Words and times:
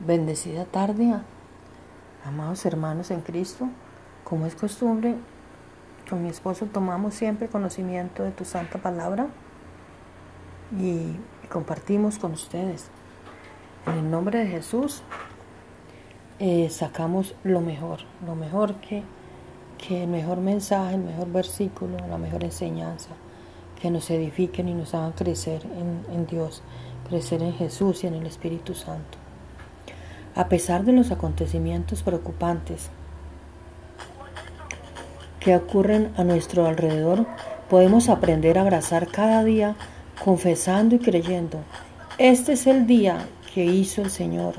Bendecida 0.00 0.64
tarde, 0.64 1.12
amados 2.24 2.64
hermanos 2.64 3.10
en 3.10 3.20
Cristo. 3.20 3.68
Como 4.22 4.46
es 4.46 4.54
costumbre, 4.54 5.16
con 6.08 6.22
mi 6.22 6.28
esposo 6.28 6.66
tomamos 6.66 7.14
siempre 7.14 7.48
conocimiento 7.48 8.22
de 8.22 8.30
tu 8.30 8.44
santa 8.44 8.78
palabra 8.78 9.26
y 10.78 11.16
compartimos 11.48 12.20
con 12.20 12.30
ustedes. 12.30 12.90
En 13.88 13.94
el 13.94 14.08
nombre 14.08 14.38
de 14.38 14.46
Jesús 14.46 15.02
eh, 16.38 16.70
sacamos 16.70 17.34
lo 17.42 17.60
mejor, 17.60 17.98
lo 18.24 18.36
mejor 18.36 18.76
que, 18.76 19.02
que 19.78 20.04
el 20.04 20.10
mejor 20.10 20.38
mensaje, 20.38 20.94
el 20.94 21.02
mejor 21.02 21.32
versículo, 21.32 21.98
la 22.08 22.18
mejor 22.18 22.44
enseñanza, 22.44 23.10
que 23.82 23.90
nos 23.90 24.08
edifiquen 24.10 24.68
y 24.68 24.74
nos 24.74 24.94
hagan 24.94 25.10
crecer 25.10 25.62
en 25.74 26.26
Dios, 26.28 26.62
crecer 27.08 27.42
en 27.42 27.54
Jesús 27.54 28.04
y 28.04 28.06
en 28.06 28.14
el 28.14 28.26
Espíritu 28.26 28.74
Santo. 28.74 29.18
A 30.38 30.48
pesar 30.48 30.84
de 30.84 30.92
los 30.92 31.10
acontecimientos 31.10 32.04
preocupantes 32.04 32.90
que 35.40 35.56
ocurren 35.56 36.12
a 36.16 36.22
nuestro 36.22 36.64
alrededor, 36.66 37.26
podemos 37.68 38.08
aprender 38.08 38.56
a 38.56 38.60
abrazar 38.60 39.08
cada 39.08 39.42
día 39.42 39.74
confesando 40.24 40.94
y 40.94 41.00
creyendo. 41.00 41.58
Este 42.18 42.52
es 42.52 42.68
el 42.68 42.86
día 42.86 43.26
que 43.52 43.64
hizo 43.64 44.00
el 44.00 44.10
Señor. 44.10 44.54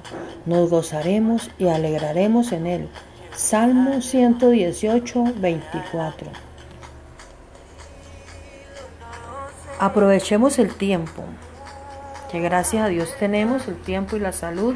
Nos 0.45 0.69
gozaremos 0.69 1.49
y 1.57 1.69
alegraremos 1.69 2.51
en 2.51 2.67
él. 2.67 2.89
Salmo 3.33 4.01
118, 4.01 5.23
24. 5.37 6.29
Aprovechemos 9.79 10.59
el 10.59 10.75
tiempo, 10.75 11.23
que 12.29 12.41
gracias 12.41 12.83
a 12.83 12.89
Dios 12.89 13.15
tenemos 13.17 13.69
el 13.69 13.77
tiempo 13.77 14.17
y 14.17 14.19
la 14.19 14.33
salud 14.33 14.75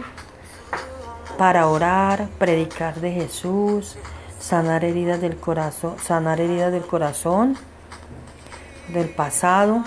para 1.43 1.67
orar, 1.67 2.29
predicar 2.39 3.01
de 3.01 3.11
Jesús, 3.11 3.97
sanar 4.39 4.85
heridas 4.85 5.19
del 5.19 5.35
corazón, 5.35 5.97
sanar 6.01 6.39
heridas 6.39 6.71
del 6.71 6.85
corazón, 6.85 7.57
del 8.87 9.09
pasado, 9.09 9.83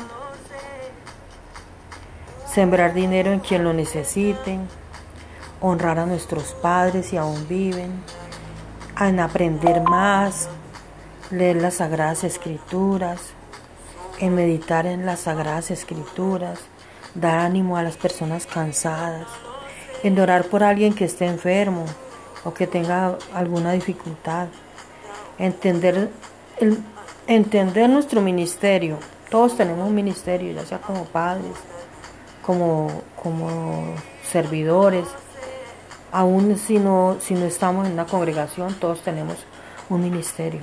sembrar 2.47 2.93
dinero 2.93 3.33
en 3.33 3.41
quien 3.41 3.65
lo 3.65 3.73
necesiten, 3.73 4.69
honrar 5.63 5.99
a 5.99 6.05
nuestros 6.05 6.53
padres 6.53 7.07
si 7.07 7.17
aún 7.17 7.49
viven, 7.49 8.03
en 9.01 9.19
aprender 9.19 9.81
más, 9.81 10.51
leer 11.31 11.57
las 11.57 11.77
sagradas 11.77 12.23
escrituras, 12.23 13.31
en 14.19 14.35
meditar 14.35 14.85
en 14.85 15.07
las 15.07 15.21
sagradas 15.21 15.71
escrituras, 15.71 16.59
dar 17.15 17.39
ánimo 17.39 17.79
a 17.79 17.83
las 17.83 17.97
personas 17.97 18.45
cansadas 18.45 19.46
en 20.03 20.19
orar 20.19 20.45
por 20.45 20.63
alguien 20.63 20.95
que 20.95 21.05
esté 21.05 21.27
enfermo 21.27 21.85
o 22.45 22.55
que 22.55 22.67
tenga 22.67 23.17
alguna 23.35 23.73
dificultad. 23.73 24.49
Entender, 25.39 26.11
entender 27.27 27.91
nuestro 27.91 28.21
ministerio. 28.21 28.99
Todos 29.31 29.57
tenemos 29.57 29.89
un 29.89 29.95
ministerio, 29.95 30.53
ya 30.53 30.65
sea 30.65 30.79
como 30.79 31.05
padres, 31.05 31.53
como, 32.43 33.03
como 33.21 33.95
servidores. 34.31 35.07
Aún 36.13 36.57
si 36.57 36.79
no, 36.79 37.17
si 37.21 37.35
no 37.35 37.47
estamos 37.47 37.87
en 37.87 37.93
una 37.95 38.07
congregación, 38.07 38.75
todos 38.75 39.01
tenemos 39.03 39.37
un 39.91 40.03
ministerio. 40.03 40.61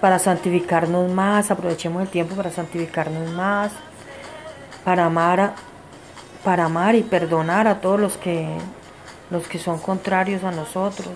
Para 0.00 0.18
santificarnos 0.18 1.10
más, 1.10 1.50
aprovechemos 1.50 2.00
el 2.02 2.08
tiempo 2.08 2.34
para 2.34 2.50
santificarnos 2.50 3.30
más, 3.32 3.72
para 4.84 5.04
amar 5.04 5.40
a, 5.40 5.54
para 6.44 6.64
amar 6.64 6.94
y 6.94 7.02
perdonar 7.02 7.66
a 7.66 7.80
todos 7.80 8.00
los 8.00 8.16
que, 8.16 8.48
los 9.30 9.46
que 9.48 9.58
son 9.58 9.78
contrarios 9.78 10.44
a 10.44 10.52
nosotros, 10.52 11.14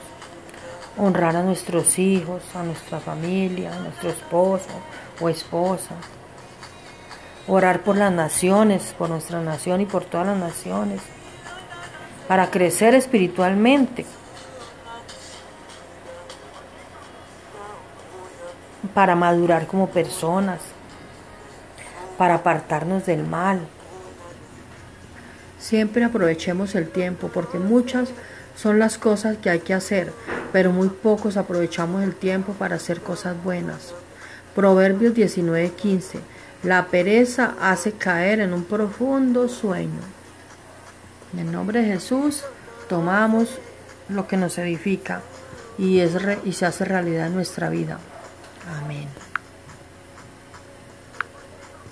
honrar 0.97 1.37
a 1.37 1.43
nuestros 1.43 1.99
hijos, 1.99 2.43
a 2.55 2.63
nuestra 2.63 3.01
familia, 3.01 3.73
a 3.75 3.81
nuestro 3.81 4.11
esposo 4.11 4.69
o 5.21 5.29
esposa, 5.29 5.95
orar 7.47 7.81
por 7.81 7.97
las 7.97 8.13
naciones, 8.13 8.95
por 8.99 9.09
nuestra 9.09 9.41
nación 9.41 9.81
y 9.81 9.87
por 9.87 10.05
todas 10.05 10.27
las 10.27 10.39
naciones, 10.39 11.01
para 12.29 12.51
crecer 12.51 12.95
espiritualmente, 12.95 14.07
para 18.95 19.15
madurar 19.15 19.67
como 19.67 19.89
personas, 19.89 20.61
para 22.19 22.35
apartarnos 22.37 23.07
del 23.07 23.27
mal. 23.27 23.61
Siempre 25.61 26.05
aprovechemos 26.05 26.75
el 26.75 26.89
tiempo 26.89 27.29
porque 27.29 27.59
muchas 27.59 28.09
son 28.57 28.79
las 28.79 28.99
cosas 28.99 29.37
que 29.37 29.51
hay 29.51 29.61
que 29.61 29.75
hacer, 29.75 30.13
pero 30.53 30.73
muy 30.73 30.89
pocos 30.89 31.37
aprovechamos 31.37 32.03
el 32.03 32.15
tiempo 32.15 32.55
para 32.55 32.77
hacer 32.77 33.01
cosas 33.01 33.43
buenas. 33.45 33.93
Proverbios 34.55 35.15
19:15. 35.15 36.21
La 36.63 36.87
pereza 36.87 37.55
hace 37.61 37.93
caer 37.93 38.41
en 38.41 38.53
un 38.53 38.65
profundo 38.65 39.49
sueño. 39.49 40.01
En 41.33 41.41
el 41.41 41.53
nombre 41.53 41.81
de 41.81 41.93
Jesús 41.93 42.43
tomamos 42.89 43.49
lo 44.09 44.27
que 44.27 44.37
nos 44.37 44.59
edifica 44.59 45.23
y, 45.79 46.01
es 46.01 46.13
y 46.45 46.53
se 46.53 46.67
hace 46.67 46.85
realidad 46.85 47.29
en 47.29 47.35
nuestra 47.35 47.71
vida. 47.71 47.99
Amén. 48.83 49.09